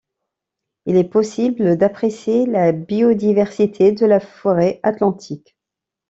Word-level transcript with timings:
Il 0.87 0.95
est 0.97 1.03
possible 1.03 1.77
d'apprécier 1.77 2.47
la 2.47 2.71
biodiversité 2.71 3.91
de 3.91 4.07
la 4.07 4.19
Forêt 4.19 4.79
Atlantique. 4.81 5.55